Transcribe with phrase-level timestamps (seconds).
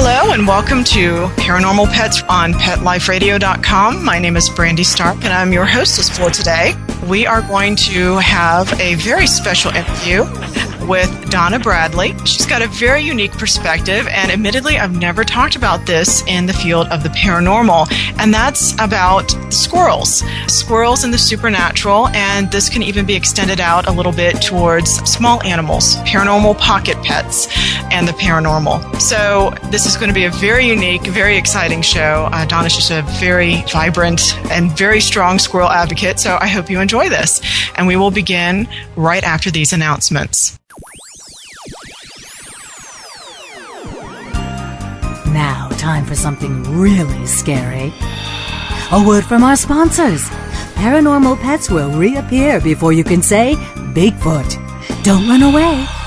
[0.00, 4.04] Hello and welcome to Paranormal Pets on PetLifeRadio.com.
[4.04, 6.74] My name is Brandy Stark and I'm your hostess for today.
[7.08, 10.22] We are going to have a very special interview
[10.88, 12.16] with Donna Bradley.
[12.24, 16.54] She's got a very unique perspective, and admittedly, I've never talked about this in the
[16.54, 20.22] field of the paranormal, and that's about squirrels.
[20.46, 24.90] Squirrels and the supernatural, and this can even be extended out a little bit towards
[25.08, 27.48] small animals, paranormal pocket pets,
[27.92, 29.00] and the paranormal.
[29.00, 32.28] So, this is going to be a very unique, very exciting show.
[32.32, 36.80] Uh, Donna's just a very vibrant and very strong squirrel advocate, so I hope you
[36.80, 37.42] enjoy this.
[37.76, 38.66] And we will begin
[38.96, 40.58] right after these announcements.
[45.32, 47.92] Now, time for something really scary.
[48.92, 50.22] A word from our sponsors.
[50.74, 53.54] Paranormal pets will reappear before you can say
[53.94, 54.56] Bigfoot.
[55.04, 55.97] Don't run away.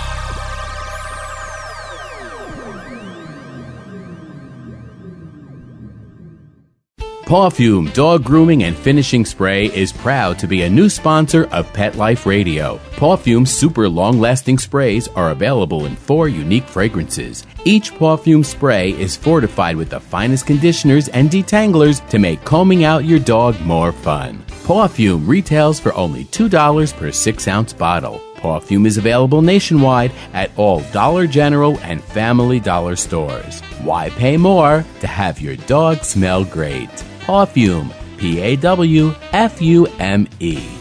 [7.32, 11.96] Pawfume Dog Grooming and Finishing Spray is proud to be a new sponsor of Pet
[11.96, 12.78] Life Radio.
[12.98, 17.48] Pawfume's super long lasting sprays are available in four unique fragrances.
[17.64, 23.06] Each Pawfume spray is fortified with the finest conditioners and detanglers to make combing out
[23.06, 24.44] your dog more fun.
[24.66, 28.22] Pawfume retails for only $2 per 6 ounce bottle.
[28.40, 33.62] Pawfume is available nationwide at all Dollar General and Family Dollar stores.
[33.84, 36.90] Why pay more to have your dog smell great?
[37.26, 40.81] Pawfume, P A W F U M E.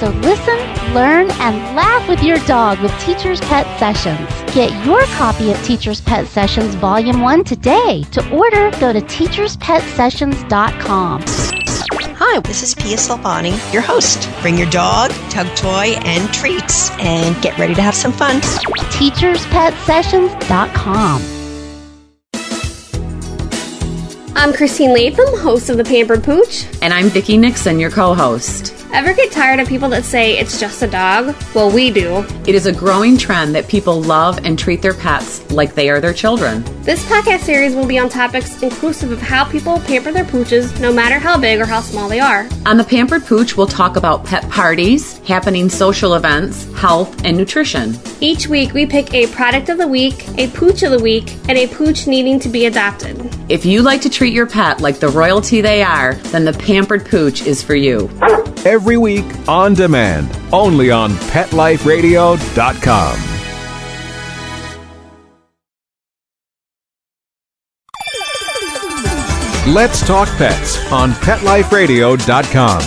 [0.00, 0.56] So listen,
[0.94, 4.28] learn, and laugh with your dog with Teacher's Pet Sessions.
[4.54, 8.04] Get your copy of Teacher's Pet Sessions Volume 1 today.
[8.12, 11.22] To order, go to teacherspetsessions.com.
[12.20, 14.30] Hi, this is Pia Silvani, your host.
[14.40, 18.40] Bring your dog, tug toy, and treats, and get ready to have some fun.
[18.40, 21.22] teacherspetsessions.com.
[24.36, 26.66] I'm Christine Latham, host of The Pampered Pooch.
[26.82, 28.77] And I'm Vicki Nixon, your co host.
[28.90, 31.36] Ever get tired of people that say it's just a dog?
[31.54, 32.24] Well, we do.
[32.46, 36.00] It is a growing trend that people love and treat their pets like they are
[36.00, 36.64] their children.
[36.82, 40.90] This podcast series will be on topics inclusive of how people pamper their pooches, no
[40.90, 42.48] matter how big or how small they are.
[42.64, 47.94] On The Pampered Pooch, we'll talk about pet parties, happening social events, health, and nutrition.
[48.20, 51.58] Each week, we pick a product of the week, a pooch of the week, and
[51.58, 53.18] a pooch needing to be adopted.
[53.50, 57.04] If you like to treat your pet like the royalty they are, then The Pampered
[57.04, 58.08] Pooch is for you
[58.68, 63.28] every week on demand, only on PetLifeRadio.com.
[69.74, 72.80] Let's Talk Pets on PetLifeRadio.com.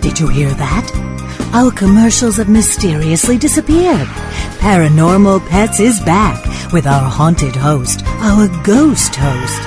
[0.00, 1.06] Did you hear that?
[1.52, 4.08] Our commercials have mysteriously disappeared.
[4.58, 9.60] Paranormal Pets is back with our haunted host, our ghost host.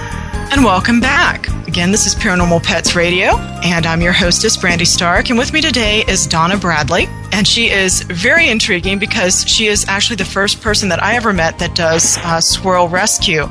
[0.52, 1.48] And welcome back.
[1.68, 5.30] Again, this is Paranormal Pets Radio, and I'm your hostess, Brandy Stark.
[5.30, 9.86] And with me today is Donna Bradley and she is very intriguing because she is
[9.88, 13.44] actually the first person that I ever met that does uh, squirrel rescue.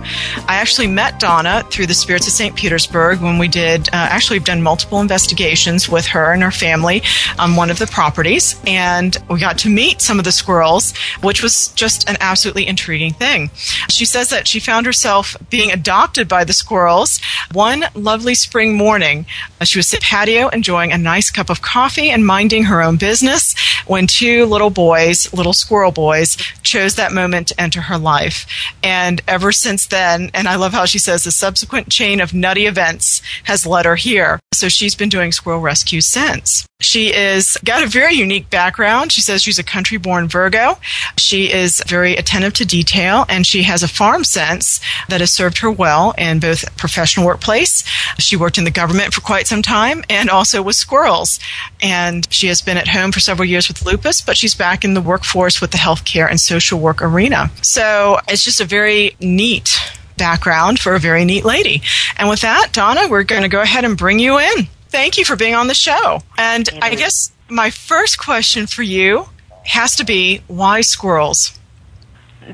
[0.47, 2.55] I actually met Donna through the Spirits of St.
[2.55, 7.03] Petersburg when we did, uh, actually, done multiple investigations with her and her family
[7.39, 11.43] on one of the properties, and we got to meet some of the squirrels, which
[11.43, 13.51] was just an absolutely intriguing thing.
[13.89, 17.21] She says that she found herself being adopted by the squirrels
[17.53, 19.27] one lovely spring morning.
[19.63, 22.97] She was at the patio enjoying a nice cup of coffee and minding her own
[22.97, 23.55] business
[23.87, 28.47] when two little boys, little squirrel boys, chose that moment to enter her life.
[28.83, 32.67] And ever since then, and I love how she says the subsequent chain of nutty
[32.67, 34.41] events has led her here.
[34.53, 36.67] So she's been doing squirrel rescue since.
[36.81, 39.11] She is got a very unique background.
[39.11, 40.79] She says she's a country born Virgo.
[41.17, 45.59] She is very attentive to detail and she has a farm sense that has served
[45.59, 47.83] her well in both professional workplace.
[48.19, 51.41] She worked in the government for quite some time and also with squirrels.
[51.83, 54.95] And she has been at home for several years with lupus, but she's back in
[54.95, 57.51] the workforce with the healthcare and social work arena.
[57.63, 59.77] So it's just a very neat
[60.17, 61.83] background for a very neat lady.
[62.17, 64.69] And with that, Donna, we're going to go ahead and bring you in.
[64.91, 66.21] Thank you for being on the show.
[66.37, 69.27] And I guess my first question for you
[69.65, 71.58] has to be why squirrels?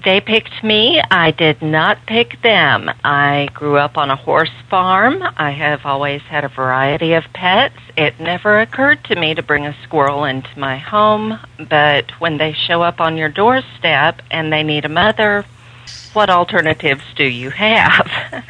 [0.03, 1.01] They picked me.
[1.09, 2.91] I did not pick them.
[3.05, 5.23] I grew up on a horse farm.
[5.37, 7.79] I have always had a variety of pets.
[7.97, 11.39] It never occurred to me to bring a squirrel into my home,
[11.69, 15.45] but when they show up on your doorstep and they need a mother,
[16.13, 18.11] what alternatives do you have?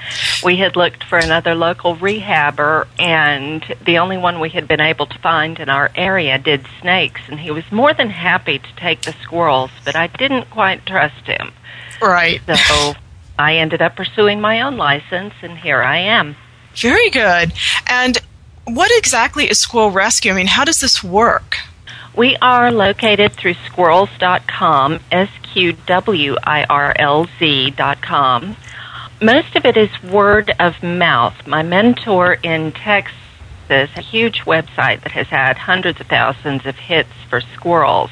[0.45, 5.07] we had looked for another local rehabber, and the only one we had been able
[5.07, 9.03] to find in our area did snakes, and he was more than happy to take
[9.03, 11.53] the squirrels, but I didn't quite trust him.
[12.01, 12.41] Right.
[12.47, 12.95] So
[13.39, 16.37] I ended up pursuing my own license, and here I am.
[16.75, 17.53] Very good.
[17.87, 18.19] And
[18.65, 20.33] what exactly is Squirrel Rescue?
[20.33, 21.57] I mean, how does this work?
[22.17, 28.57] We are located through sqwirlz.com, S Q W I R L Z.com.
[29.25, 31.47] Most of it is word of mouth.
[31.47, 33.17] My mentor in Texas
[33.71, 38.11] a huge website that has had hundreds of thousands of hits for squirrels.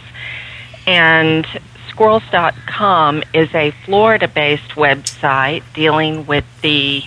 [0.87, 1.45] And
[1.91, 7.03] sqwirlz.com is a Florida based website dealing with the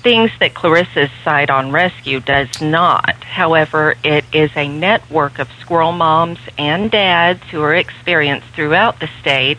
[0.00, 3.24] things that Clarissa's site on rescue does not.
[3.24, 9.10] However, it is a network of squirrel moms and dads who are experienced throughout the
[9.20, 9.58] state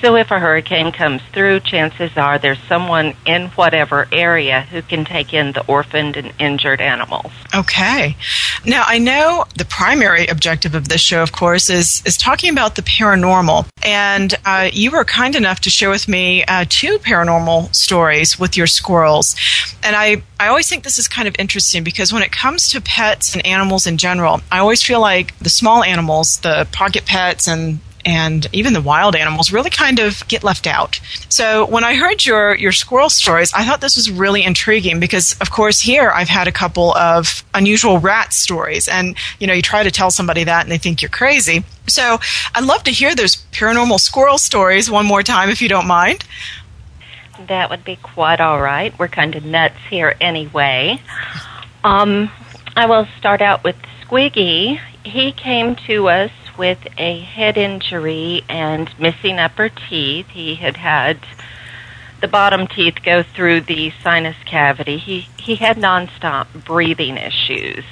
[0.00, 5.04] so if a hurricane comes through, chances are there's someone in whatever area who can
[5.04, 7.32] take in the orphaned and injured animals.
[7.54, 8.16] Okay.
[8.64, 12.76] Now I know the primary objective of this show, of course, is is talking about
[12.76, 13.66] the paranormal.
[13.84, 18.56] And uh, you were kind enough to share with me uh, two paranormal stories with
[18.56, 19.34] your squirrels.
[19.82, 22.80] And I I always think this is kind of interesting because when it comes to
[22.80, 27.48] pets and animals in general, I always feel like the small animals, the pocket pets
[27.48, 30.98] and and even the wild animals really kind of get left out.
[31.28, 35.36] So when I heard your your squirrel stories, I thought this was really intriguing because
[35.42, 39.60] of course here I've had a couple of unusual rat stories and you know you
[39.60, 41.64] try to tell somebody that and they think you're crazy.
[41.86, 42.18] So
[42.54, 46.24] I'd love to hear those paranormal squirrel stories one more time if you don't mind.
[47.46, 48.98] That would be quite all right.
[48.98, 51.00] We're kind of nuts here anyway.
[51.84, 52.30] Um,
[52.74, 54.80] I will start out with Squiggy.
[55.04, 60.28] He came to us with a head injury and missing upper teeth.
[60.28, 61.18] He had had
[62.20, 64.98] the bottom teeth go through the sinus cavity.
[64.98, 67.84] He he had nonstop breathing issues.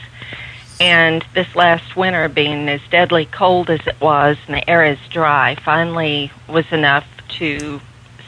[0.79, 4.99] And this last winter being as deadly cold as it was and the air is
[5.09, 7.07] dry, finally was enough
[7.39, 7.81] to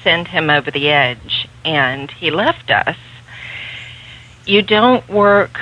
[0.03, 2.97] send him over the edge and he left us.
[4.47, 5.61] You don't work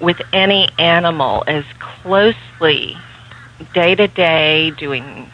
[0.00, 2.96] with any animal as closely
[3.72, 5.30] day to day doing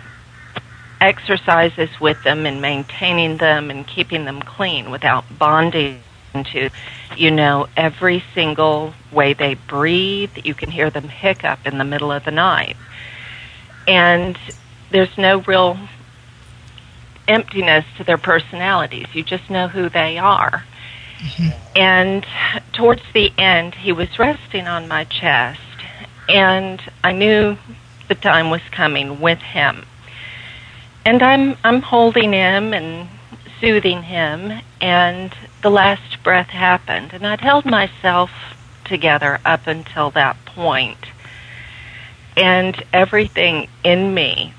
[1.00, 6.02] exercises with them and maintaining them and keeping them clean without bonding
[6.44, 6.70] to
[7.16, 10.30] you know every single way they breathe.
[10.44, 12.76] You can hear them hiccup in the middle of the night.
[13.86, 14.38] And
[14.90, 15.78] there's no real
[17.28, 19.06] emptiness to their personalities.
[19.12, 20.64] You just know who they are.
[21.18, 21.48] Mm-hmm.
[21.74, 22.26] and
[22.74, 25.60] towards the end he was resting on my chest.
[26.28, 27.56] And i knew
[28.08, 29.84] the time was coming with him.
[31.04, 33.08] And I'm I'm holding him and
[33.60, 35.32] soothing him and
[35.62, 38.30] the last breath happened and I'd held myself
[38.84, 40.98] together up until that point.
[42.36, 44.52] And everything in me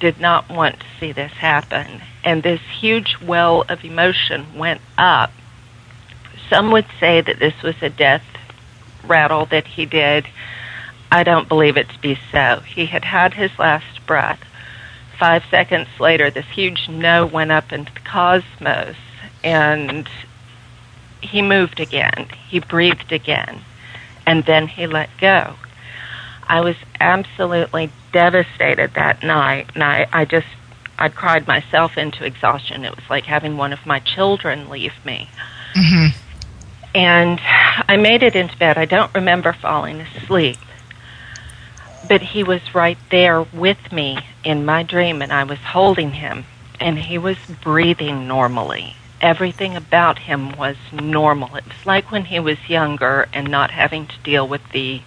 [0.00, 2.02] did not want to see this happen.
[2.24, 5.32] And this huge well of emotion went up.
[6.50, 8.24] Some would say that this was a death
[9.04, 10.26] rattle that he did.
[11.10, 12.62] I don't believe it to be so.
[12.66, 14.40] He had had his last breath.
[15.18, 18.96] Five seconds later, this huge no went up into the cosmos,
[19.42, 20.08] and
[21.22, 22.28] he moved again.
[22.48, 23.62] He breathed again,
[24.26, 25.54] and then he let go.
[26.48, 30.46] I was absolutely devastated that night, and I, I just,
[30.98, 32.84] I cried myself into exhaustion.
[32.84, 35.28] It was like having one of my children leave me.
[35.74, 36.18] Mm-hmm.
[36.94, 37.40] And
[37.88, 38.78] I made it into bed.
[38.78, 40.56] I don't remember falling asleep,
[42.08, 46.44] but he was right there with me in my dream, and I was holding him,
[46.80, 48.94] and he was breathing normally.
[49.20, 51.56] Everything about him was normal.
[51.56, 55.00] It was like when he was younger and not having to deal with the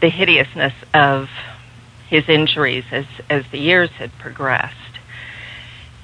[0.00, 1.28] the hideousness of
[2.08, 4.76] his injuries as as the years had progressed.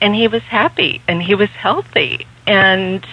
[0.00, 3.04] And he was happy and he was healthy and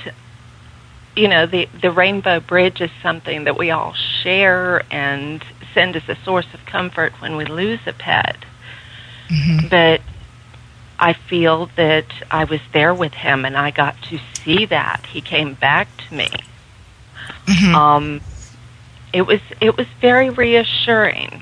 [1.15, 5.43] you know the the rainbow bridge is something that we all share and
[5.75, 8.37] send as a source of comfort when we lose a pet.
[9.29, 9.67] Mm-hmm.
[9.67, 10.01] But
[10.97, 15.05] I feel that I was there with him and I got to see that.
[15.05, 16.29] He came back to me.
[17.45, 17.75] Mm-hmm.
[17.75, 18.21] Um,
[19.13, 21.41] it was it was very reassuring,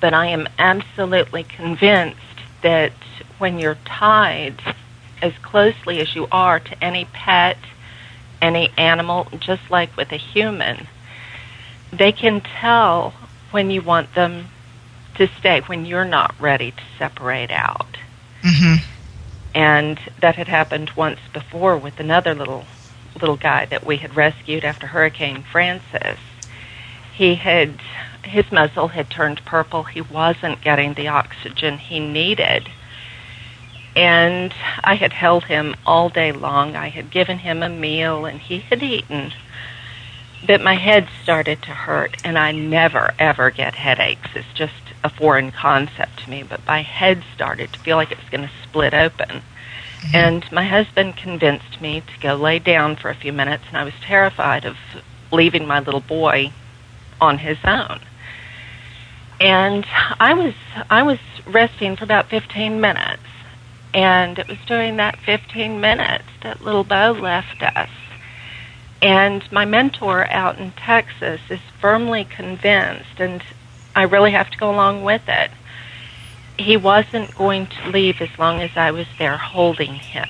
[0.00, 2.18] but I am absolutely convinced
[2.62, 2.92] that
[3.38, 4.60] when you're tied
[5.22, 7.58] as closely as you are to any pet,
[8.42, 10.86] any animal, just like with a human,
[11.92, 13.14] they can tell
[13.50, 14.46] when you want them
[15.16, 17.98] to stay, when you're not ready to separate out.
[18.42, 18.84] Mm-hmm.
[19.54, 22.64] And that had happened once before with another little
[23.20, 26.18] little guy that we had rescued after Hurricane Frances.
[27.14, 27.80] he had
[28.24, 29.84] his muzzle had turned purple.
[29.84, 32.68] He wasn't getting the oxygen he needed.
[33.96, 36.76] And I had held him all day long.
[36.76, 39.32] I had given him a meal and he had eaten.
[40.46, 44.30] But my head started to hurt, and I never ever get headaches.
[44.34, 46.42] It's just a foreign concept to me.
[46.42, 49.42] But my head started to feel like it was going to split open.
[50.00, 50.16] Mm-hmm.
[50.16, 53.84] And my husband convinced me to go lay down for a few minutes, and I
[53.84, 54.76] was terrified of
[55.32, 56.52] leaving my little boy
[57.20, 58.00] on his own.
[59.40, 59.86] And
[60.20, 60.54] I was
[60.90, 63.22] I was resting for about 15 minutes.
[63.94, 67.88] And it was during that 15 minutes that little Bo left us.
[69.00, 73.42] And my mentor out in Texas is firmly convinced, and
[73.94, 75.50] I really have to go along with it.
[76.58, 80.28] He wasn't going to leave as long as I was there holding him.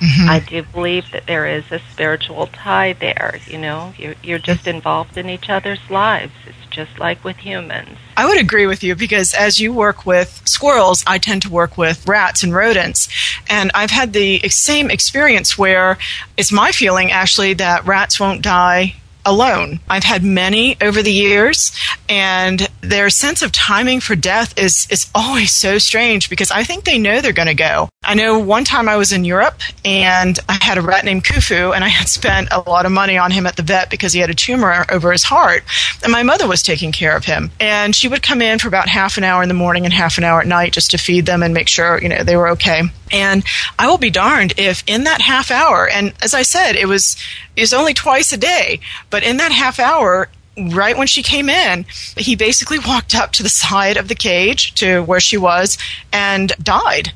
[0.00, 0.28] Mm-hmm.
[0.28, 3.40] I do believe that there is a spiritual tie there.
[3.46, 6.32] You know, you're, you're just involved in each other's lives.
[6.46, 7.98] It's just like with humans.
[8.16, 11.76] I would agree with you because as you work with squirrels, I tend to work
[11.76, 13.08] with rats and rodents.
[13.48, 15.98] And I've had the same experience where
[16.36, 18.94] it's my feeling actually that rats won't die
[19.24, 19.80] alone.
[19.88, 21.72] I've had many over the years,
[22.08, 26.84] and their sense of timing for death is is always so strange because I think
[26.84, 27.88] they know they're going to go.
[28.04, 31.74] I know one time I was in Europe and I had a rat named Kufu,
[31.74, 34.20] and I had spent a lot of money on him at the vet because he
[34.20, 35.62] had a tumor over his heart,
[36.02, 38.88] and my mother was taking care of him, and she would come in for about
[38.88, 41.26] half an hour in the morning and half an hour at night just to feed
[41.26, 42.82] them and make sure you know they were okay.
[43.12, 43.44] And
[43.78, 47.16] I will be darned if in that half hour, and as I said, it was
[47.56, 51.48] it was only twice a day, but in that half hour, right when she came
[51.48, 51.84] in,
[52.16, 55.78] he basically walked up to the side of the cage to where she was
[56.12, 57.12] and died.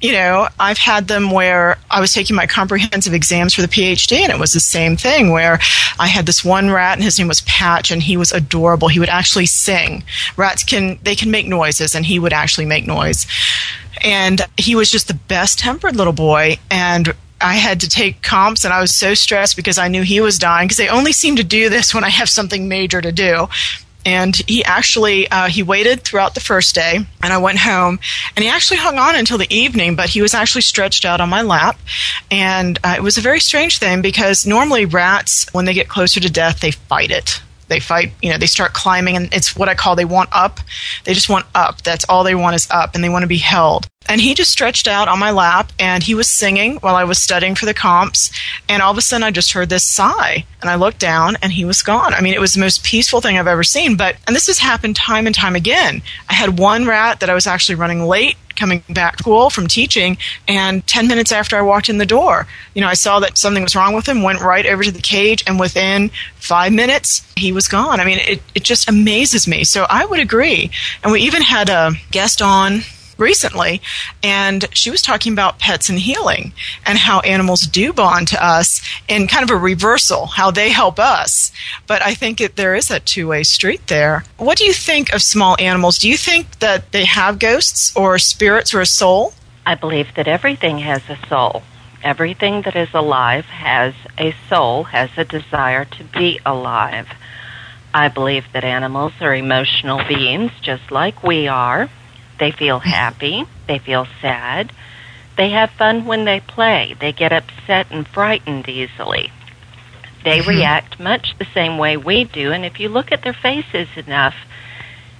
[0.00, 4.20] You know, I've had them where I was taking my comprehensive exams for the PhD,
[4.20, 5.58] and it was the same thing where
[5.98, 8.88] I had this one rat, and his name was Patch, and he was adorable.
[8.88, 10.02] He would actually sing.
[10.36, 13.26] Rats can they can make noises, and he would actually make noise.
[14.02, 18.64] And he was just the best tempered little boy, and I had to take comps
[18.64, 21.36] and I was so stressed because I knew he was dying because they only seem
[21.36, 23.48] to do this when I have something major to do.
[24.04, 27.98] And he actually uh, he waited throughout the first day, and I went home,
[28.34, 29.96] and he actually hung on until the evening.
[29.96, 31.78] But he was actually stretched out on my lap,
[32.30, 36.20] and uh, it was a very strange thing because normally rats, when they get closer
[36.20, 39.68] to death, they fight it they fight you know they start climbing and it's what
[39.68, 40.60] i call they want up.
[41.04, 41.82] They just want up.
[41.82, 43.86] That's all they want is up and they want to be held.
[44.08, 47.20] And he just stretched out on my lap and he was singing while i was
[47.20, 48.30] studying for the comps.
[48.68, 51.52] And all of a sudden i just heard this sigh and i looked down and
[51.52, 52.12] he was gone.
[52.14, 53.96] I mean it was the most peaceful thing i've ever seen.
[53.96, 56.02] But and this has happened time and time again.
[56.28, 60.16] I had one rat that i was actually running late coming back school from teaching,
[60.46, 63.62] and 10 minutes after I walked in the door, you know, I saw that something
[63.62, 67.50] was wrong with him, went right over to the cage, and within five minutes, he
[67.52, 67.98] was gone.
[67.98, 69.64] I mean, it, it just amazes me.
[69.64, 70.70] So I would agree.
[71.02, 72.82] And we even had a guest on
[73.20, 73.80] recently,
[74.22, 76.52] and she was talking about pets and healing
[76.86, 80.98] and how animals do bond to us in kind of a reversal, how they help
[80.98, 81.52] us.
[81.86, 84.24] But I think it, there is a two way street there.
[84.38, 85.98] What do you think of small animals?
[85.98, 89.34] Do you think that they have ghosts or spirits or a soul?
[89.66, 91.62] I believe that everything has a soul.
[92.02, 97.08] Everything that is alive has a soul, has a desire to be alive.
[97.92, 101.90] I believe that animals are emotional beings just like we are.
[102.40, 103.44] They feel happy.
[103.68, 104.72] They feel sad.
[105.36, 106.96] They have fun when they play.
[106.98, 109.30] They get upset and frightened easily.
[110.24, 110.48] They mm-hmm.
[110.48, 114.34] react much the same way we do, and if you look at their faces enough,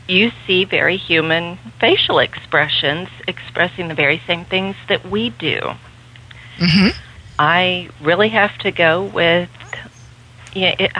[0.08, 5.60] you see very human facial expressions expressing the very same things that we do.
[6.58, 6.88] Mm-hmm.
[7.38, 9.48] I really have to go with.
[10.52, 10.92] Yeah, it,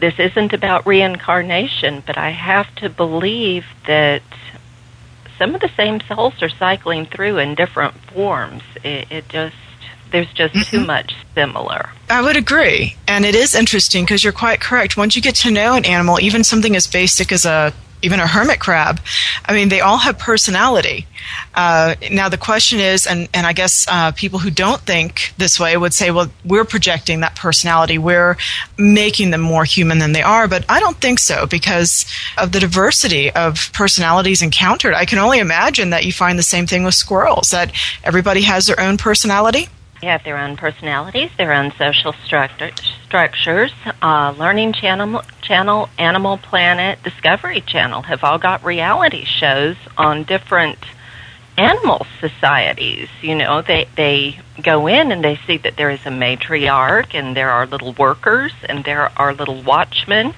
[0.00, 4.22] this isn't about reincarnation, but I have to believe that
[5.38, 8.62] some of the same souls are cycling through in different forms.
[8.84, 9.56] It, it just
[10.10, 10.76] there's just mm-hmm.
[10.76, 11.90] too much similar.
[12.08, 12.96] I would agree.
[13.06, 14.96] And it is interesting because you're quite correct.
[14.96, 18.26] Once you get to know an animal, even something as basic as a even a
[18.26, 19.00] hermit crab.
[19.44, 21.06] I mean, they all have personality.
[21.54, 25.58] Uh, now, the question is, and, and I guess uh, people who don't think this
[25.58, 27.98] way would say, well, we're projecting that personality.
[27.98, 28.36] We're
[28.78, 30.48] making them more human than they are.
[30.48, 34.94] But I don't think so because of the diversity of personalities encountered.
[34.94, 37.72] I can only imagine that you find the same thing with squirrels, that
[38.04, 39.68] everybody has their own personality.
[40.02, 42.70] Have their own personalities, their own social structure,
[43.04, 43.72] structures.
[44.00, 50.78] Uh, Learning Channel, Channel, Animal Planet, Discovery Channel have all got reality shows on different
[51.56, 53.08] animal societies.
[53.20, 57.36] You know, they they go in and they see that there is a matriarch and
[57.36, 60.34] there are little workers and there are little watchmen.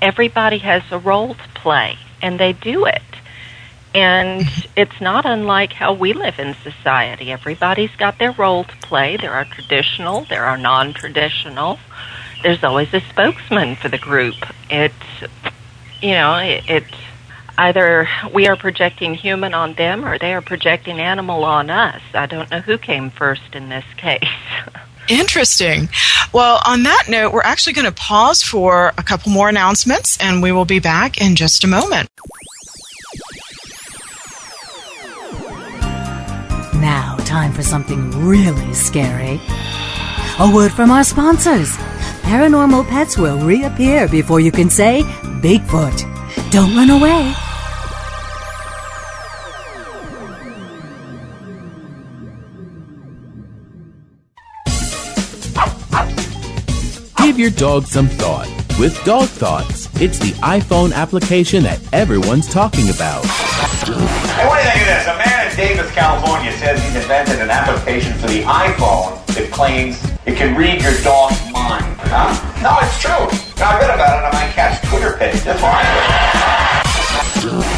[0.00, 3.02] Everybody has a role to play, and they do it.
[3.94, 4.42] And
[4.76, 7.32] it's not unlike how we live in society.
[7.32, 9.16] Everybody's got their role to play.
[9.16, 11.78] There are traditional, there are non traditional.
[12.42, 14.34] There's always a spokesman for the group.
[14.68, 14.94] It's,
[16.02, 16.84] you know, it, it
[17.56, 22.02] either we are projecting human on them or they are projecting animal on us.
[22.12, 24.28] I don't know who came first in this case.
[25.08, 25.88] Interesting.
[26.32, 30.42] Well, on that note, we're actually going to pause for a couple more announcements and
[30.42, 32.08] we will be back in just a moment.
[36.84, 39.40] Now, time for something really scary.
[40.38, 41.70] A word from our sponsors.
[42.20, 45.00] Paranormal pets will reappear before you can say
[45.40, 46.02] Bigfoot.
[46.50, 47.32] Don't run away.
[57.16, 58.46] Give your dog some thought
[58.78, 59.88] with Dog Thoughts.
[60.02, 63.24] It's the iPhone application that everyone's talking about.
[63.24, 65.06] Hey, what do you think of this?
[65.06, 70.36] A man Davis, California says he's invented an application for the iPhone that claims it
[70.36, 71.84] can read your dog's mind.
[71.98, 72.34] Huh?
[72.60, 73.28] No, it's true.
[73.64, 75.40] I read about it on my cat's Twitter page.
[75.42, 76.84] That's why.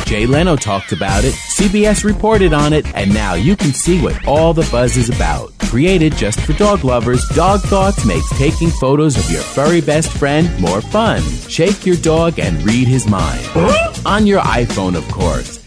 [0.06, 4.26] Jay Leno talked about it, CBS reported on it, and now you can see what
[4.26, 5.52] all the buzz is about.
[5.58, 10.48] Created just for dog lovers, Dog Thoughts makes taking photos of your furry best friend
[10.60, 11.20] more fun.
[11.48, 13.44] Shake your dog and read his mind.
[14.06, 15.55] On your iPhone, of course.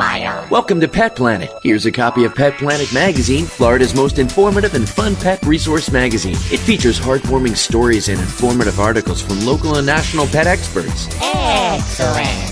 [0.00, 0.48] on?
[0.48, 1.50] Welcome to Pet Planet.
[1.62, 6.36] Here's a copy of Pet Planet Magazine, Florida's most informative and fun pet resource magazine.
[6.52, 11.08] It features heartwarming stories and informative articles from local and national pet experts.
[11.20, 12.51] Excellent.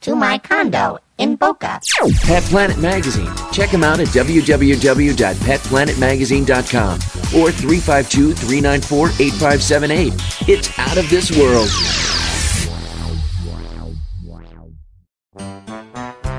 [0.00, 1.80] to my condo in Boca.
[2.22, 3.30] Pet Planet Magazine.
[3.52, 6.94] Check them out at www.petplanetmagazine.com
[7.40, 10.12] or 352 394 8578.
[10.48, 11.68] It's out of this world.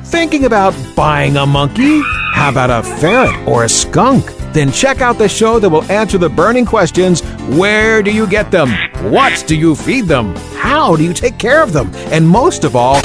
[0.05, 2.01] Thinking about buying a monkey?
[2.33, 4.25] How about a ferret or a skunk?
[4.53, 7.21] Then check out the show that will answer the burning questions
[7.59, 8.69] Where do you get them?
[9.11, 10.35] What do you feed them?
[10.55, 11.91] How do you take care of them?
[12.11, 12.99] And most of all,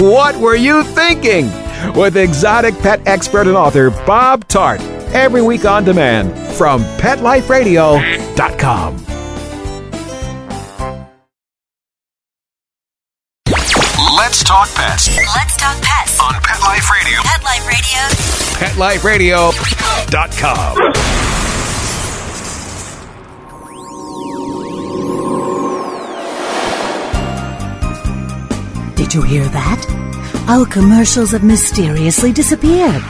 [0.00, 1.46] what were you thinking?
[1.94, 4.80] With exotic pet expert and author Bob Tart.
[5.12, 8.96] Every week on demand from PetLifeRadio.com.
[14.16, 17.20] Let's talk pets Let's talk pets on Pet Life Radio.
[17.22, 19.50] Pet Life Radio.
[19.52, 21.45] PetLifeRadio.com.
[29.16, 29.80] you hear that?
[30.46, 33.00] Our commercials have mysteriously disappeared.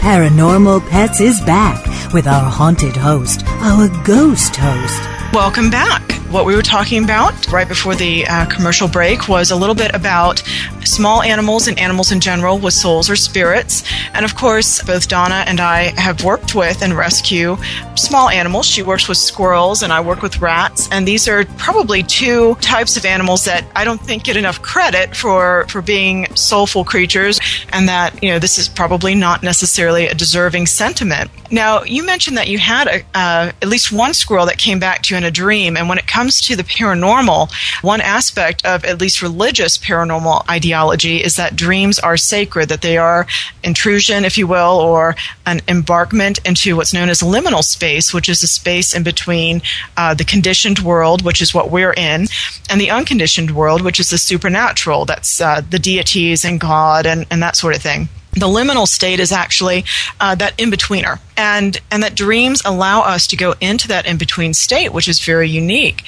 [0.00, 5.00] Paranormal Pets is back with our haunted host, our ghost host.
[5.32, 6.02] Welcome back.
[6.32, 9.94] What we were talking about right before the uh, commercial break was a little bit
[9.94, 10.42] about
[10.84, 13.84] small animals and animals in general with souls or spirits.
[14.14, 17.56] And of course, both Donna and I have worked with and rescue
[17.94, 18.66] small animals.
[18.66, 20.88] She works with squirrels and I work with rats.
[20.90, 25.16] And these are probably two types of animals that I don't think get enough credit
[25.16, 27.40] for, for being soulful creatures
[27.72, 31.30] and that, you know, this is probably not necessarily a deserving sentiment.
[31.50, 35.02] Now, you mentioned that you had a, uh, at least one squirrel that came back
[35.02, 35.76] to you in a dream.
[35.76, 41.22] And when it comes to the paranormal, one aspect of at least religious paranormal ideology
[41.22, 43.26] is that dreams are sacred, that they are
[43.62, 48.42] intrusion, if you will, or an embarkment into what's known as liminal space, which is
[48.42, 49.60] a space in between
[49.98, 52.26] uh, the conditioned world, which is what we're in,
[52.70, 55.04] and the unconditioned world, which is the supernatural.
[55.04, 59.20] That's uh, the deities and God and, and that sort of thing the liminal state
[59.20, 59.84] is actually
[60.20, 64.16] uh, that in betweener and and that dreams allow us to go into that in
[64.16, 66.02] between state which is very unique.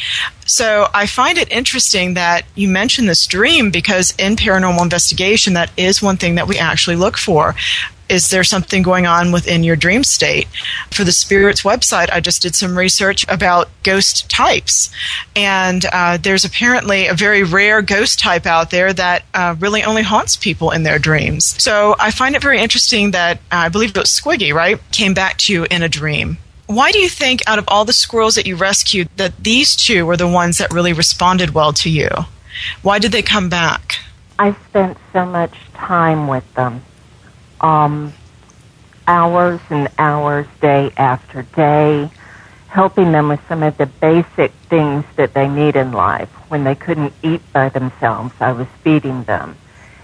[0.46, 5.70] So i find it interesting that you mentioned this dream because in paranormal investigation that
[5.76, 7.54] is one thing that we actually look for
[8.09, 10.47] is there something going on within your dream state?
[10.90, 14.90] For the Spirits website, I just did some research about ghost types.
[15.35, 20.03] And uh, there's apparently a very rare ghost type out there that uh, really only
[20.03, 21.61] haunts people in their dreams.
[21.62, 24.81] So I find it very interesting that uh, I believe it was Squiggy, right?
[24.93, 26.38] Came back to you in a dream.
[26.67, 30.07] Why do you think, out of all the squirrels that you rescued, that these two
[30.07, 32.09] were the ones that really responded well to you?
[32.83, 33.97] Why did they come back?
[34.38, 36.83] I spent so much time with them
[37.64, 38.12] um,
[39.09, 42.11] hours and hours, day after day,
[42.68, 46.29] helping them with some of the basic things that they need in life.
[46.50, 49.57] When they couldn't eat by themselves, I was feeding them.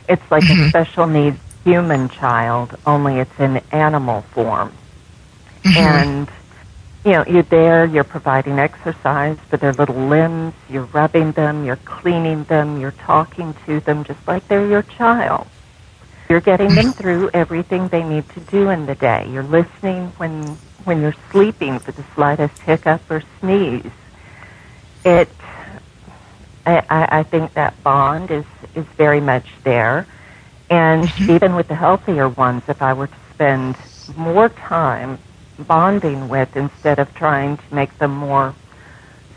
[0.09, 0.63] It's like Mm-hmm.
[0.65, 4.73] a special needs human child, only it's in animal form.
[5.65, 5.79] Mm-hmm.
[5.79, 6.29] And
[7.05, 11.77] you know, you're there, you're providing exercise for their little limbs, you're rubbing them, you're
[11.85, 15.47] cleaning them, you're talking to them just like they're your child.
[16.31, 19.29] You're getting them through everything they need to do in the day.
[19.29, 20.45] You're listening when
[20.85, 23.91] when you're sleeping for the slightest hiccup or sneeze.
[25.05, 25.29] It
[26.65, 28.45] I, I think that bond is,
[28.77, 30.07] is very much there.
[30.71, 31.33] And mm-hmm.
[31.33, 33.77] even with the healthier ones, if I were to spend
[34.17, 35.19] more time
[35.59, 38.55] bonding with instead of trying to make them more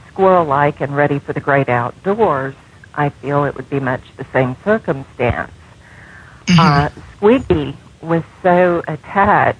[0.09, 2.53] squirrel like and ready for the great outdoors,
[2.93, 5.51] I feel it would be much the same circumstance.
[6.47, 6.59] Mm-hmm.
[6.59, 9.59] Uh, Squiggy was so attached,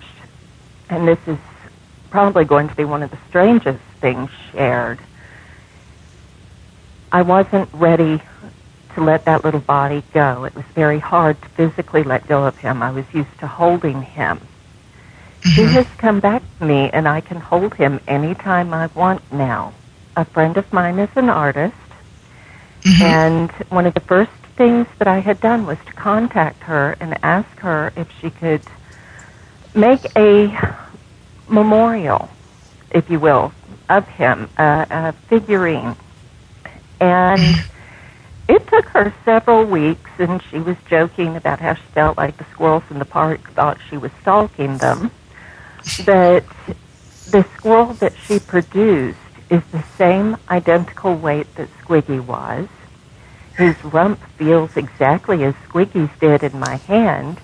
[0.90, 1.38] and this is
[2.10, 5.00] probably going to be one of the strangest things shared.
[7.12, 8.22] I wasn't ready
[8.96, 10.46] to let that little body go.
[10.46, 12.84] It was very hard to physically let go of him.
[12.84, 14.42] I was used to holding him.
[15.44, 15.74] He mm-hmm.
[15.74, 19.74] has come back to me, and I can hold him anytime I want now.
[20.16, 21.76] A friend of mine is an artist,
[22.82, 23.04] mm-hmm.
[23.04, 27.18] and one of the first things that I had done was to contact her and
[27.24, 28.62] ask her if she could
[29.74, 30.76] make a
[31.48, 32.30] memorial,
[32.92, 33.52] if you will,
[33.90, 35.96] of him, a, a figurine.
[37.00, 37.64] And
[38.48, 42.46] it took her several weeks, and she was joking about how she felt like the
[42.52, 45.12] squirrels in the park thought she was stalking them.
[46.06, 46.46] But
[47.32, 49.18] the squirrel that she produced
[49.50, 52.68] is the same identical weight that Squiggy was.
[53.58, 57.40] His rump feels exactly as Squiggy's did in my hand,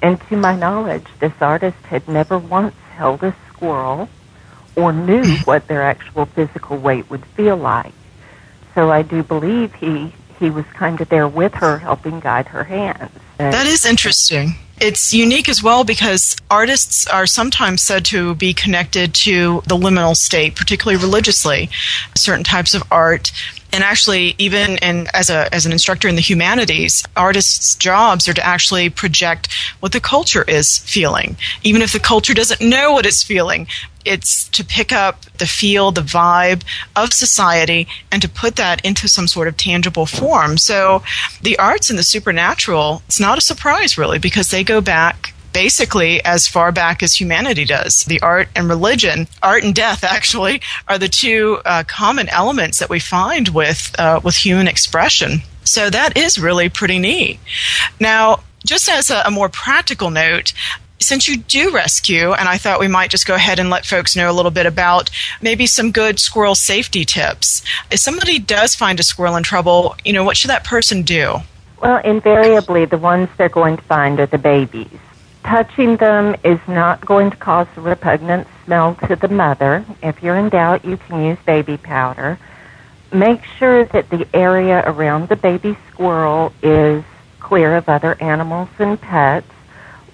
[0.00, 4.08] and to my knowledge, this artist had never once held a squirrel
[4.74, 7.92] or knew what their actual physical weight would feel like.
[8.74, 12.64] So I do believe he he was kind of there with her, helping guide her
[12.64, 13.12] hands.
[13.38, 14.56] That is interesting.
[14.80, 20.16] It's unique as well because artists are sometimes said to be connected to the liminal
[20.16, 21.70] state, particularly religiously.
[22.16, 23.30] Certain types of art
[23.72, 28.34] and actually even in, as a as an instructor in the humanities artists jobs are
[28.34, 29.48] to actually project
[29.80, 31.36] what the culture is feeling.
[31.62, 33.66] Even if the culture doesn't know what it's feeling
[34.04, 36.62] it's to pick up the feel the vibe
[36.96, 40.58] of society and to put that into some sort of tangible form.
[40.58, 41.02] So
[41.40, 46.24] the arts and the supernatural it's not a surprise really because they go back basically
[46.24, 48.04] as far back as humanity does.
[48.04, 52.90] The art and religion, art and death, actually, are the two uh, common elements that
[52.90, 55.42] we find with uh, with human expression.
[55.64, 57.38] So that is really pretty neat.
[58.00, 60.52] Now, just as a, a more practical note,
[60.98, 64.16] since you do rescue, and I thought we might just go ahead and let folks
[64.16, 65.10] know a little bit about
[65.40, 67.62] maybe some good squirrel safety tips.
[67.90, 71.38] If somebody does find a squirrel in trouble, you know, what should that person do?
[71.80, 74.88] Well, invariably, the ones they're going to find are the babies.
[75.44, 79.84] Touching them is not going to cause a repugnant smell to the mother.
[80.02, 82.38] If you're in doubt, you can use baby powder.
[83.12, 87.04] Make sure that the area around the baby squirrel is
[87.40, 89.46] clear of other animals and pets.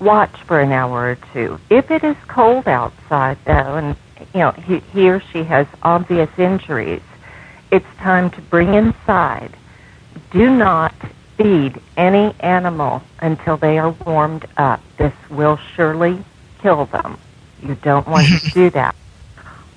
[0.01, 1.61] Watch for an hour or two.
[1.71, 3.97] If it is cold outside, though, and
[4.33, 7.03] you know he, he or she has obvious injuries,
[7.71, 9.53] it's time to bring inside.
[10.31, 10.95] Do not
[11.39, 14.83] feed any animal until they are warmed up.
[14.99, 16.23] This will surely
[16.61, 17.17] kill them.
[17.63, 18.95] You don't want to do that.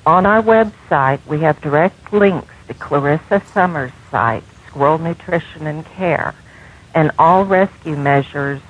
[0.05, 6.33] On our website, we have direct links to Clarissa Summers' site, Squirrel Nutrition and Care,
[6.95, 8.61] and all rescue measures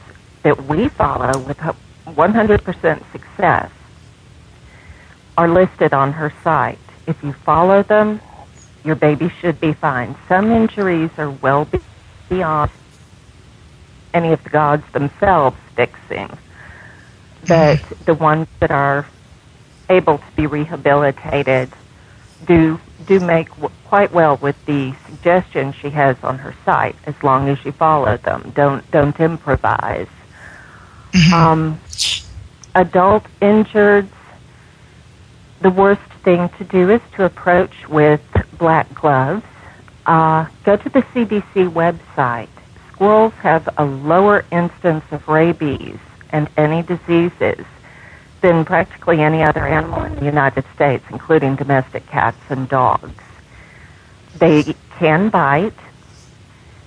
[0.43, 1.58] that we follow with
[2.06, 3.71] 100% success
[5.38, 6.77] are listed on her site.
[7.08, 8.19] If you follow them,
[8.84, 10.15] your baby should be fine.
[10.27, 11.67] Some injuries are well
[12.30, 12.71] beyond
[14.13, 16.30] any of the gods themselves fixing,
[17.47, 19.06] but the ones that are
[19.89, 21.69] able to be rehabilitated
[22.45, 27.15] do do make w- quite well with the suggestions she has on her site, as
[27.24, 28.52] long as you follow them.
[28.56, 30.08] Don't don't improvise.
[31.12, 31.34] Mm-hmm.
[31.34, 31.80] Um,
[32.74, 34.08] adult injured,
[35.62, 38.21] the worst thing to do is to approach with
[38.58, 39.43] black gloves.
[40.06, 42.47] Uh, go to the CDC website
[43.02, 45.98] squirrels have a lower instance of rabies
[46.30, 47.66] and any diseases
[48.42, 53.24] than practically any other animal in the United States, including domestic cats and dogs.
[54.38, 55.74] They can bite.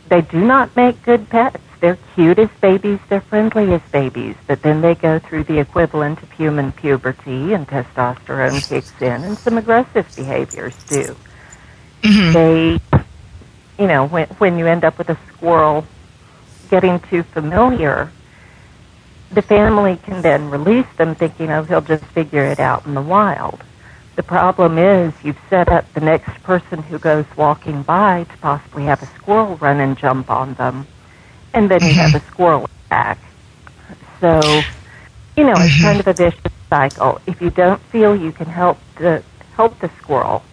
[0.08, 1.60] They do not make good pets.
[1.80, 6.22] They're cute as babies, they're friendly as babies, but then they go through the equivalent
[6.22, 11.16] of human puberty and testosterone kicks in and some aggressive behaviors do.
[12.02, 12.32] Mm-hmm.
[12.32, 12.80] They,
[13.80, 15.84] you know, when, when you end up with a squirrel
[16.64, 18.10] getting too familiar,
[19.30, 23.02] the family can then release them thinking, oh, he'll just figure it out in the
[23.02, 23.62] wild.
[24.16, 28.84] The problem is you've set up the next person who goes walking by to possibly
[28.84, 30.86] have a squirrel run and jump on them,
[31.52, 32.12] and then you mm-hmm.
[32.12, 33.18] have a squirrel attack.
[34.20, 34.40] So,
[35.36, 36.00] you know, it's kind mm-hmm.
[36.00, 37.20] of a vicious cycle.
[37.26, 39.22] If you don't feel you can help the
[39.56, 40.44] help the squirrel,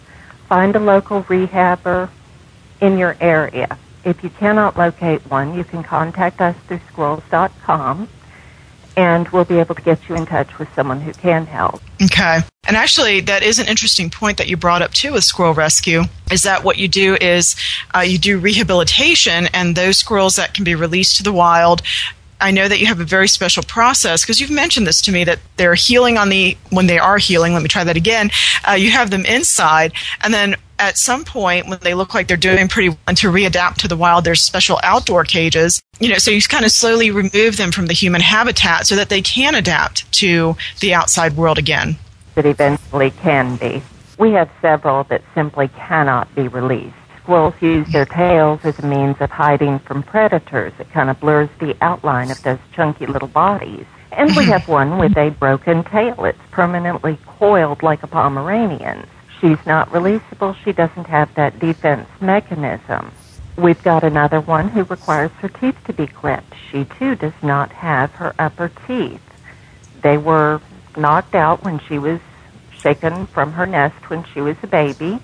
[0.48, 2.10] find a local rehabber
[2.80, 3.78] in your area.
[4.04, 8.08] If you cannot locate one, you can contact us through sqwirlz.com
[8.96, 11.80] and we'll be able to get you in touch with someone who can help.
[12.02, 12.40] Okay.
[12.66, 16.02] And actually, that is an interesting point that you brought up too with squirrel rescue.
[16.30, 17.56] Is that what you do is
[17.94, 21.82] uh, you do rehabilitation, and those squirrels that can be released to the wild.
[22.40, 25.22] I know that you have a very special process because you've mentioned this to me
[25.24, 27.52] that they're healing on the when they are healing.
[27.52, 28.30] Let me try that again.
[28.68, 32.36] Uh, you have them inside, and then at some point when they look like they're
[32.36, 35.80] doing pretty well to readapt to the wild, there's special outdoor cages.
[36.00, 39.08] You know, so you kind of slowly remove them from the human habitat so that
[39.08, 41.96] they can adapt to the outside world again.
[42.34, 43.80] That eventually can be.
[44.18, 46.96] We have several that simply cannot be released.
[47.22, 50.72] Squirrels use their tails as a means of hiding from predators.
[50.80, 53.86] It kind of blurs the outline of those chunky little bodies.
[54.10, 56.24] And we have one with a broken tail.
[56.24, 59.06] It's permanently coiled like a Pomeranian.
[59.42, 60.54] She's not releasable.
[60.64, 63.10] She doesn't have that defense mechanism.
[63.58, 66.54] We've got another one who requires her teeth to be clipped.
[66.70, 69.20] She too does not have her upper teeth.
[70.00, 70.60] They were
[70.96, 72.20] knocked out when she was
[72.78, 75.18] shaken from her nest when she was a baby.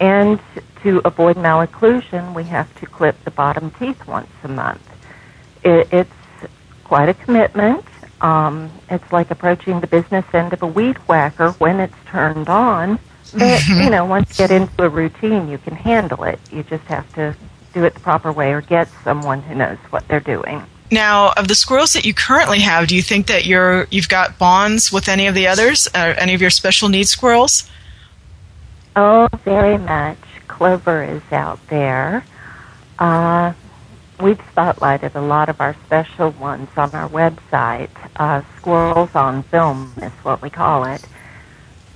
[0.00, 0.40] And
[0.82, 4.82] to avoid malocclusion, we have to clip the bottom teeth once a month.
[5.62, 6.50] It, it's
[6.82, 7.84] quite a commitment.
[8.20, 12.98] Um, it's like approaching the business end of a weed whacker when it's turned on.
[13.32, 16.38] But, you know, once you get into a routine, you can handle it.
[16.52, 17.36] You just have to
[17.74, 20.62] do it the proper way or get someone who knows what they're doing.
[20.90, 24.38] Now, of the squirrels that you currently have, do you think that you're you've got
[24.38, 27.68] bonds with any of the others, uh, any of your special needs squirrels?
[28.96, 30.18] Oh, very much.
[30.48, 32.24] Clover is out there.
[32.98, 33.52] Uh,
[34.18, 37.90] we've spotlighted a lot of our special ones on our website.
[38.16, 41.04] Uh, squirrels on film is what we call it.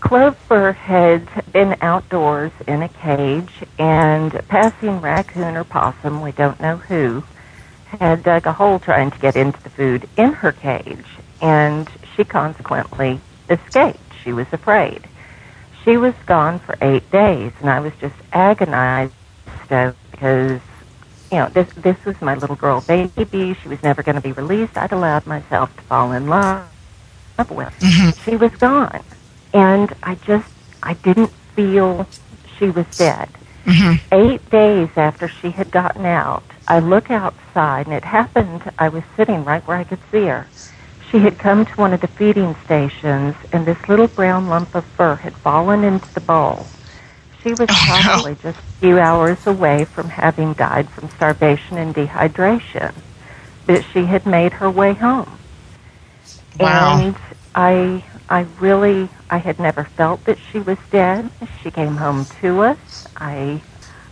[0.02, 6.60] Clover had been outdoors in a cage, and a passing raccoon or possum, we don't
[6.60, 7.22] know who,
[7.86, 11.06] had dug a hole trying to get into the food in her cage,
[11.40, 14.00] and she consequently escaped.
[14.24, 15.06] She was afraid.
[15.84, 19.14] She was gone for eight days, and I was just agonized
[19.62, 20.60] because,
[21.30, 23.54] you know, this this was my little girl baby.
[23.54, 24.76] She was never going to be released.
[24.76, 26.68] I'd allowed myself to fall in love
[27.50, 27.72] with.
[27.78, 28.30] Mm-hmm.
[28.30, 29.02] She was gone,
[29.52, 30.48] and I just
[30.82, 32.06] I didn't feel
[32.58, 33.28] she was dead.
[33.64, 34.14] Mm-hmm.
[34.14, 38.70] Eight days after she had gotten out, I look outside, and it happened.
[38.78, 40.46] I was sitting right where I could see her.
[41.10, 44.84] She had come to one of the feeding stations, and this little brown lump of
[44.84, 46.66] fur had fallen into the bowl.
[47.42, 51.94] She was Oh, probably just a few hours away from having died from starvation and
[51.94, 52.94] dehydration,
[53.66, 55.38] but she had made her way home.
[56.58, 56.98] Wow.
[57.00, 57.16] And
[57.54, 61.28] I, I really, I had never felt that she was dead.
[61.62, 63.06] She came home to us.
[63.14, 63.60] I,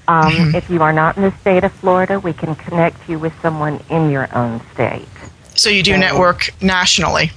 [0.08, 3.34] Um, If you are not in the state of Florida, we can connect you with
[3.42, 5.08] someone in your own state.
[5.56, 6.00] So you do Okay.
[6.02, 7.32] network nationally.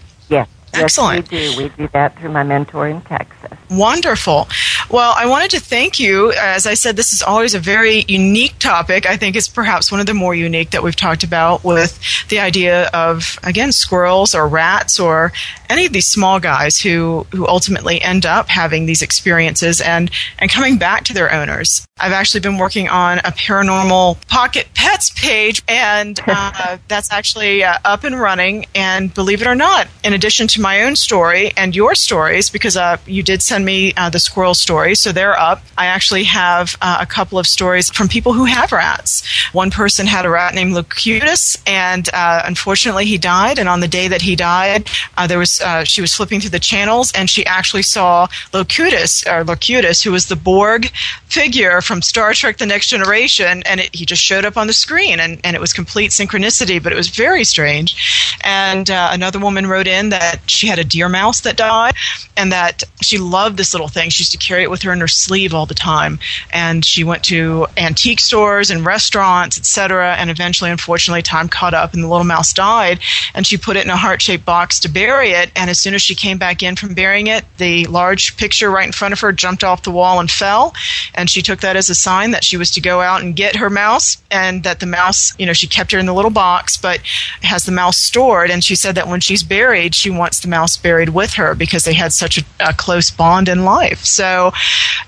[0.74, 1.30] Excellent.
[1.32, 1.62] Yes, we do.
[1.62, 3.58] We do that through my mentor in Texas.
[3.70, 4.48] Wonderful.
[4.90, 6.32] Well, I wanted to thank you.
[6.32, 9.06] As I said, this is always a very unique topic.
[9.06, 11.96] I think it's perhaps one of the more unique that we've talked about with
[12.28, 15.32] the idea of, again, squirrels or rats or
[15.68, 20.50] any of these small guys who, who ultimately end up having these experiences and, and
[20.50, 21.86] coming back to their owners.
[22.00, 27.76] I've actually been working on a paranormal pocket pets page, and uh, that's actually uh,
[27.84, 28.66] up and running.
[28.74, 32.76] And believe it or not, in addition to my own story and your stories, because
[32.76, 35.62] uh, you did send me uh, the squirrel story, so they're up.
[35.76, 39.22] I actually have uh, a couple of stories from people who have rats.
[39.52, 43.58] One person had a rat named Locutus, and uh, unfortunately he died.
[43.58, 46.50] And on the day that he died, uh, there was uh, she was flipping through
[46.50, 50.90] the channels, and she actually saw Locutus, or Locutus, who was the Borg
[51.26, 54.72] figure from Star Trek: The Next Generation, and it, he just showed up on the
[54.72, 58.34] screen, and, and it was complete synchronicity, but it was very strange.
[58.42, 61.94] And uh, another woman wrote in that she had a deer mouse that died
[62.36, 64.10] and that she loved this little thing.
[64.10, 66.18] She used to carry it with her in her sleeve all the time.
[66.52, 70.14] And she went to antique stores and restaurants, etc.
[70.16, 73.00] And eventually, unfortunately, time caught up and the little mouse died.
[73.34, 75.50] And she put it in a heart shaped box to bury it.
[75.56, 78.86] And as soon as she came back in from burying it, the large picture right
[78.86, 80.74] in front of her jumped off the wall and fell.
[81.14, 83.56] And she took that as a sign that she was to go out and get
[83.56, 86.76] her mouse and that the mouse, you know, she kept her in the little box,
[86.76, 87.00] but
[87.42, 88.50] has the mouse stored.
[88.50, 91.84] And she said that when she's buried, she wants the mouse buried with her because
[91.84, 94.04] they had such a, a close bond in life.
[94.04, 94.52] So,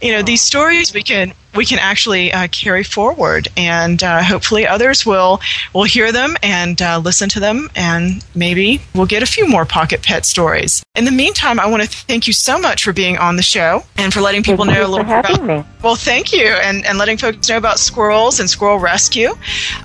[0.01, 4.67] you know, these stories we can we can actually uh, carry forward, and uh, hopefully
[4.67, 5.41] others will
[5.75, 9.65] will hear them and uh, listen to them, and maybe we'll get a few more
[9.65, 10.85] pocket pet stories.
[10.95, 13.85] In the meantime, I want to thank you so much for being on the show
[13.97, 15.45] and for letting people thank know a little bit about.
[15.45, 15.65] Me.
[15.83, 19.35] Well, thank you, and and letting folks know about squirrels and squirrel rescue.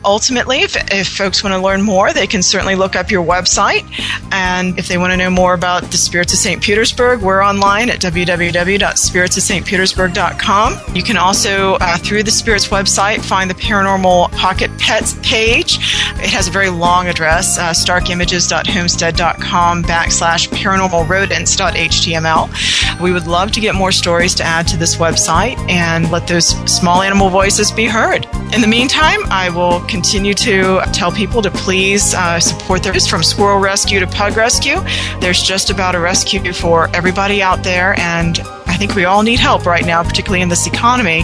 [0.05, 3.83] Ultimately, if, if folks want to learn more, they can certainly look up your website,
[4.31, 6.61] and if they want to know more about the Spirits of St.
[6.61, 10.95] Petersburg, we're online at www.spiritsofstpetersburg.com.
[10.95, 15.77] You can also uh, through the Spirits website, find the Paranormal Pocket Pets page.
[16.19, 23.01] It has a very long address, uh, starkimages.homestead.com backslash paranormalrodents.html.
[23.01, 26.47] We would love to get more stories to add to this website and let those
[26.71, 28.25] small animal voices be heard.
[28.53, 33.23] In the meantime, I will continue to tell people to please uh, support those from
[33.23, 34.77] squirrel rescue to pug rescue.
[35.19, 39.39] There's just about a rescue for everybody out there, and I think we all need
[39.39, 41.23] help right now, particularly in this economy.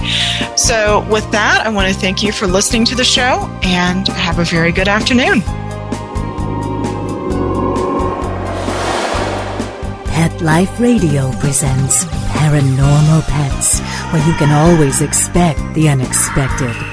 [0.55, 4.39] So, with that, I want to thank you for listening to the show and have
[4.39, 5.41] a very good afternoon.
[10.07, 13.79] Pet Life Radio presents Paranormal Pets,
[14.11, 16.92] where you can always expect the unexpected.